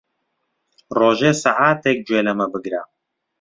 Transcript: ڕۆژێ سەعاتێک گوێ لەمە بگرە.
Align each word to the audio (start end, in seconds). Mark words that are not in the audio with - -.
ڕۆژێ 0.97 1.31
سەعاتێک 1.43 1.97
گوێ 2.07 2.19
لەمە 2.27 2.45
بگرە. 2.53 2.81